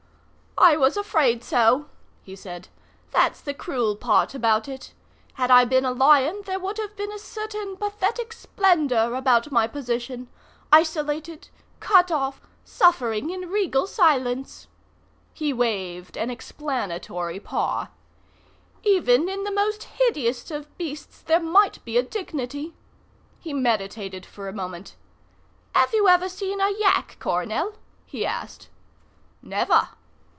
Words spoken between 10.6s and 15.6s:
Isolated cut off suffering in regal silence." He